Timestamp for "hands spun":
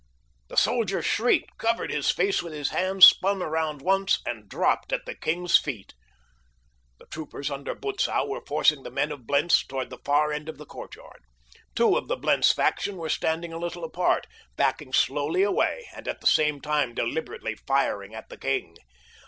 2.69-3.39